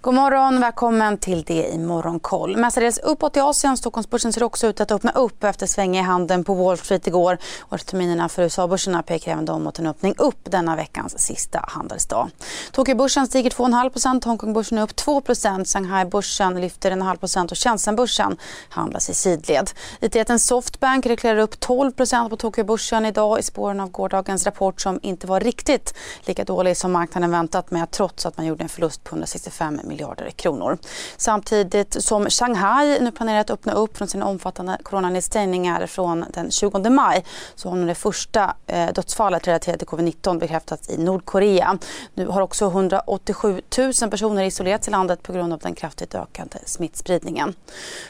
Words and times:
God 0.00 0.14
morgon, 0.14 0.60
välkommen 0.60 1.18
till 1.18 1.42
det 1.42 1.68
i 1.68 1.78
Morgonkoll. 1.78 2.56
Mestadels 2.56 2.98
uppåt 2.98 3.36
i 3.36 3.40
Asien. 3.40 3.76
Stockholmsbörsen 3.76 4.32
ser 4.32 4.42
också 4.42 4.66
ut 4.66 4.80
att 4.80 4.90
öppna 4.90 5.10
upp 5.10 5.44
efter 5.44 5.66
sväng 5.66 5.96
i 5.96 6.00
handeln 6.00 6.44
på 6.44 6.54
Wall 6.54 6.78
Street 6.78 7.06
igår. 7.06 7.38
Och 7.60 7.86
terminerna 7.86 8.28
för 8.28 8.42
USA-börserna 8.42 9.02
pekar 9.02 9.32
även 9.32 9.44
de 9.44 9.62
mot 9.62 9.78
en 9.78 9.86
öppning 9.86 10.14
upp 10.18 10.38
denna 10.44 10.76
veckans 10.76 11.18
sista 11.18 11.64
handelsdag. 11.68 12.30
Tokyobörsen 12.72 13.26
stiger 13.26 13.50
2,5 13.50 14.24
Hongkongbörsen 14.24 14.78
är 14.78 14.82
upp 14.82 14.90
2% 14.90 15.72
Shanghai-börsen 15.72 16.60
lyfter 16.60 16.90
1,5% 16.90 17.50
och 17.50 17.58
Shenzhenbörsen 17.58 18.36
handlas 18.68 19.10
i 19.10 19.14
sidled. 19.14 19.70
IT-jätten 20.00 20.38
Softbank 20.38 21.06
reklarerar 21.06 21.40
upp 21.40 21.54
12% 21.54 22.28
på 22.28 22.36
Tokyobörsen 22.36 23.06
idag 23.06 23.38
i 23.38 23.42
spåren 23.42 23.80
av 23.80 23.90
gårdagens 23.90 24.46
rapport 24.46 24.80
som 24.80 25.00
inte 25.02 25.26
var 25.26 25.40
riktigt 25.40 25.94
lika 26.20 26.44
dålig 26.44 26.76
som 26.76 26.92
marknaden 26.92 27.30
väntat 27.30 27.70
med 27.70 27.90
trots 27.90 28.26
att 28.26 28.36
man 28.36 28.46
gjorde 28.46 28.62
en 28.62 28.68
förlust 28.68 29.04
på 29.04 29.08
165 29.08 29.80
miljarder 29.98 30.30
kronor. 30.30 30.78
Samtidigt 31.16 32.04
som 32.04 32.30
Shanghai 32.30 33.00
nu 33.00 33.10
planerar 33.10 33.40
att 33.40 33.50
öppna 33.50 33.72
upp 33.72 33.96
från 33.96 34.08
sina 34.08 34.26
omfattande 34.26 34.78
coronanedstängningar 34.82 35.86
från 35.86 36.24
den 36.32 36.50
20 36.50 36.90
maj 36.90 37.24
så 37.54 37.68
har 37.68 37.76
nu 37.76 37.86
det 37.86 37.94
första 37.94 38.54
eh, 38.66 38.92
dödsfallet 38.94 39.46
relaterat 39.46 39.78
till 39.78 39.88
covid-19 39.88 40.38
bekräftats 40.38 40.90
i 40.90 40.98
Nordkorea. 40.98 41.78
Nu 42.14 42.26
har 42.26 42.40
också 42.42 42.66
187 42.66 43.60
000 43.78 44.10
personer 44.10 44.44
isolerats 44.44 44.88
i 44.88 44.90
landet 44.90 45.22
på 45.22 45.32
grund 45.32 45.52
av 45.52 45.58
den 45.58 45.74
kraftigt 45.74 46.14
ökande 46.14 46.58
smittspridningen. 46.64 47.54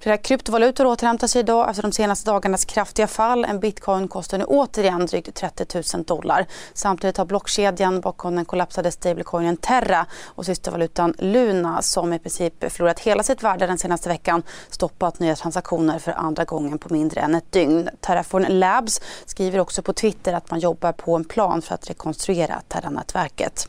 Flera 0.00 0.16
kryptovalutor 0.16 0.86
återhämtar 0.86 1.26
sig 1.26 1.40
idag 1.40 1.70
efter 1.70 1.82
de 1.82 1.92
senaste 1.92 2.30
dagarnas 2.30 2.64
kraftiga 2.64 3.06
fall. 3.06 3.44
En 3.44 3.60
bitcoin 3.60 4.08
kostar 4.08 4.38
nu 4.38 4.44
återigen 4.44 5.06
drygt 5.06 5.34
30 5.34 5.82
000 5.94 6.04
dollar. 6.04 6.46
Samtidigt 6.74 7.16
har 7.16 7.24
blockkedjan 7.24 8.00
bakom 8.00 8.36
den 8.36 8.44
kollapsade 8.44 8.90
stablecoinen 8.90 9.56
Terra 9.56 10.06
och 10.24 10.46
systervalutan 10.46 11.14
Luna 11.18 11.63
som 11.80 12.12
i 12.12 12.18
princip 12.18 12.72
förlorat 12.72 13.00
hela 13.00 13.22
sitt 13.22 13.42
värde 13.42 13.66
den 13.66 13.78
senaste 13.78 14.08
veckan 14.08 14.42
stoppat 14.70 15.18
nya 15.18 15.36
transaktioner 15.36 15.98
för 15.98 16.12
andra 16.12 16.44
gången 16.44 16.78
på 16.78 16.92
mindre 16.94 17.20
än 17.20 17.34
ett 17.34 17.52
dygn. 17.52 17.88
Terraform 18.00 18.46
Labs 18.48 19.00
skriver 19.26 19.58
också 19.58 19.82
på 19.82 19.92
Twitter 19.92 20.32
att 20.32 20.50
man 20.50 20.60
jobbar 20.60 20.92
på 20.92 21.16
en 21.16 21.24
plan 21.24 21.62
för 21.62 21.74
att 21.74 21.90
rekonstruera 21.90 22.62
Terra-nätverket. 22.68 23.68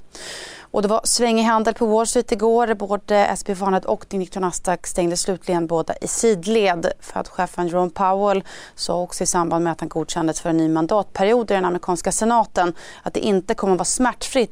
Och 0.75 0.81
det 0.81 0.88
var 0.88 1.02
svängig 1.03 1.44
handel 1.44 1.73
på 1.73 1.86
Wall 1.86 2.08
Street 2.08 2.31
igår. 2.31 2.73
Både 2.73 3.16
S&P 3.16 3.55
500 3.55 3.81
och 3.86 4.14
Nikkei 4.14 4.42
Nasdaq 4.42 4.88
stängde 4.88 5.17
slutligen 5.17 5.67
båda 5.67 5.94
i 6.02 6.08
sidled. 6.08 6.92
För 7.00 7.20
att 7.20 7.27
chefen 7.27 7.67
Jerome 7.67 7.89
Powell 7.89 8.44
sa 8.75 9.02
också 9.02 9.23
i 9.23 9.27
samband 9.27 9.64
med 9.64 9.72
att 9.72 9.80
han 9.80 9.89
godkändes 9.89 10.42
för 10.42 10.50
en 10.50 10.58
ny 10.58 10.70
mandatperiod 10.70 11.52
i 11.52 11.53
den 11.53 11.66
amerikanska 11.66 12.11
senaten 12.11 12.73
att 13.03 13.14
det 13.14 13.20
inte 13.20 13.53
kommer 13.53 13.73
att 13.73 13.80
vara 13.80 13.86
smärtfritt. 13.86 14.52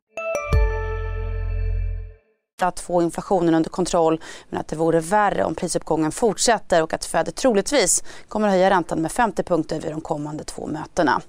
att 2.67 2.79
få 2.79 3.01
inflationen 3.01 3.55
under 3.55 3.69
kontroll 3.69 4.21
men 4.49 4.59
att 4.59 4.67
det 4.67 4.75
vore 4.75 4.99
värre 4.99 5.43
om 5.43 5.55
prisuppgången 5.55 6.11
fortsätter 6.11 6.83
och 6.83 6.93
att 6.93 7.05
Fed 7.05 7.35
troligtvis 7.35 8.03
kommer 8.27 8.47
att 8.47 8.53
höja 8.53 8.69
räntan 8.69 9.01
med 9.01 9.11
50 9.11 9.43
punkter 9.43 9.79
vid 9.79 9.91
de 9.91 10.01
kommande 10.01 10.43
två 10.43 10.67
mötena. 10.67 11.21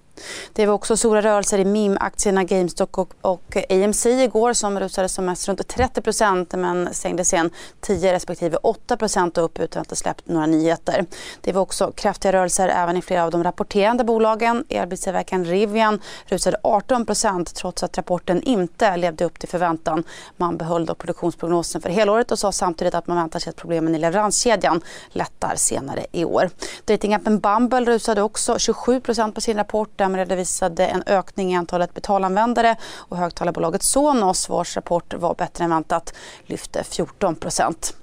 Det 0.52 0.66
var 0.66 0.74
också 0.74 0.96
stora 0.96 1.22
rörelser 1.22 1.58
i 1.58 1.64
MIM-aktierna 1.64 2.44
GameStop 2.44 2.98
och, 2.98 3.14
och 3.20 3.56
AMC 3.70 4.06
igår 4.06 4.52
som 4.52 4.80
rusade 4.80 5.08
som 5.08 5.24
mest 5.24 5.48
runt 5.48 5.60
30% 5.60 6.56
men 6.56 6.94
stängde 6.94 7.24
sen 7.24 7.50
10 7.80 8.12
respektive 8.12 8.56
8% 8.56 9.38
upp 9.38 9.58
utan 9.58 9.82
att 9.82 9.88
det 9.88 9.96
släppt 9.96 10.28
några 10.28 10.46
nyheter. 10.46 11.06
Det 11.40 11.52
var 11.52 11.62
också 11.62 11.92
kraftiga 11.92 12.32
rörelser 12.32 12.68
även 12.68 12.96
i 12.96 13.02
flera 13.02 13.24
av 13.24 13.30
de 13.30 13.44
rapporterande 13.44 14.04
bolagen. 14.04 14.64
Elbilstillverkaren 14.68 15.44
Rivian 15.44 16.00
rusade 16.26 16.56
18% 16.62 17.44
trots 17.54 17.82
att 17.82 17.98
rapporten 17.98 18.42
inte 18.42 18.96
levde 18.96 19.24
upp 19.24 19.38
till 19.38 19.48
förväntan. 19.48 20.04
Man 20.36 20.56
behöll 20.56 20.86
dock 20.86 20.98
produktionsprognosen 20.98 21.80
för 21.80 21.90
helåret 21.90 22.32
och 22.32 22.38
sa 22.38 22.52
samtidigt 22.52 22.94
att 22.94 23.06
man 23.06 23.16
väntar 23.16 23.38
sig 23.38 23.50
att 23.50 23.56
problemen 23.56 23.94
i 23.94 23.98
leveranskedjan 23.98 24.80
lättar 25.08 25.56
senare 25.56 26.06
i 26.12 26.24
år. 26.24 26.50
Datingappen 26.84 27.40
Bumble 27.40 27.84
rusade 27.84 28.22
också 28.22 28.54
27% 28.54 29.32
på 29.32 29.40
sin 29.40 29.56
rapport 29.56 30.00
Fem 30.02 30.16
redovisade 30.16 30.86
en 30.86 31.02
ökning 31.06 31.52
i 31.52 31.56
antalet 31.56 31.94
betalanvändare 31.94 32.76
och 32.94 33.16
högtalarbolaget 33.16 33.82
Sonos 33.82 34.48
vars 34.48 34.76
rapport 34.76 35.14
var 35.14 35.34
bättre 35.34 35.64
än 35.64 35.70
väntat 35.70 36.14
lyfte 36.46 36.82
14% 36.82 37.94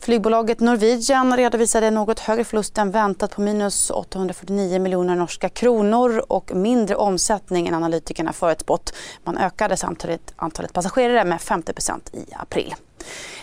Flygbolaget 0.00 0.60
Norwegian 0.60 1.36
redovisade 1.36 1.86
en 1.86 1.94
något 1.94 2.18
högre 2.20 2.44
förlust 2.44 2.78
än 2.78 2.90
väntat 2.90 3.30
på 3.30 3.40
minus 3.40 3.90
849 3.90 4.80
miljoner 4.80 5.14
norska 5.14 5.48
kronor 5.48 6.24
och 6.28 6.54
mindre 6.54 6.96
omsättning 6.96 7.68
än 7.68 7.74
analytikerna 7.74 8.32
förutspått. 8.32 8.92
Man 9.24 9.38
ökade 9.38 9.76
samtidigt 9.76 10.32
antalet 10.36 10.72
passagerare 10.72 11.24
med 11.24 11.38
50% 11.38 12.16
i 12.16 12.34
april. 12.34 12.74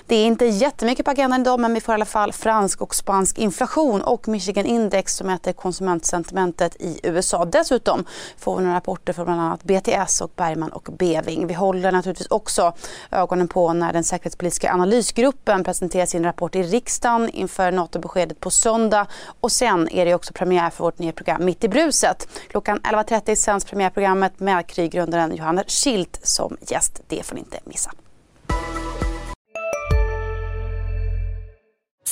Det 0.07 0.15
är 0.15 0.25
inte 0.25 0.45
jättemycket 0.45 1.05
på 1.05 1.11
agendan 1.11 1.41
idag 1.41 1.59
men 1.59 1.73
vi 1.73 1.81
får 1.81 1.93
i 1.93 1.95
alla 1.95 2.05
fall 2.05 2.33
fransk 2.33 2.81
och 2.81 2.95
spansk 2.95 3.37
inflation 3.37 4.01
och 4.01 4.27
Michigan 4.27 4.65
Index 4.65 5.15
som 5.15 5.27
mäter 5.27 5.53
konsumentsentimentet 5.53 6.75
i 6.79 6.99
USA. 7.03 7.45
Dessutom 7.45 8.05
får 8.37 8.57
vi 8.57 8.63
några 8.63 8.77
rapporter 8.77 9.13
från 9.13 9.25
bland 9.25 9.41
annat 9.41 9.63
BTS 9.63 10.21
och 10.21 10.31
Bergman 10.35 10.71
och 10.71 10.89
Beving. 10.99 11.47
Vi 11.47 11.53
håller 11.53 11.91
naturligtvis 11.91 12.27
också 12.27 12.73
ögonen 13.11 13.47
på 13.47 13.73
när 13.73 13.93
den 13.93 14.03
säkerhetspolitiska 14.03 14.73
analysgruppen 14.73 15.63
presenterar 15.63 16.05
sin 16.05 16.23
rapport 16.23 16.55
i 16.55 16.63
riksdagen 16.63 17.29
inför 17.29 17.71
NATO-beskedet 17.71 18.39
på 18.39 18.51
söndag. 18.51 19.07
Och 19.41 19.51
sen 19.51 19.89
är 19.89 20.05
det 20.05 20.15
också 20.15 20.33
premiär 20.33 20.69
för 20.69 20.83
vårt 20.83 20.99
nya 20.99 21.11
program 21.11 21.45
Mitt 21.45 21.63
i 21.63 21.67
bruset. 21.67 22.27
Klockan 22.49 22.79
11.30 22.79 23.35
sänds 23.35 23.65
premiärprogrammet 23.65 24.39
med 24.39 24.67
Kry-grundaren 24.67 25.35
Johanna 25.35 25.63
Schildt 25.67 26.19
som 26.27 26.57
gäst. 26.67 27.01
Det 27.07 27.25
får 27.25 27.35
ni 27.35 27.41
inte 27.41 27.59
missa. 27.63 27.91